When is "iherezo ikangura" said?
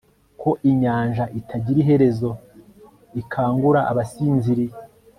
1.83-3.79